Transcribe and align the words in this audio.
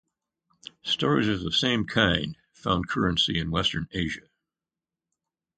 Stories 0.81 1.27
of 1.27 1.43
the 1.43 1.51
same 1.51 1.85
kind 1.85 2.35
found 2.53 2.89
currency 2.89 3.37
in 3.37 3.51
western 3.51 3.87
Asia. 3.91 4.29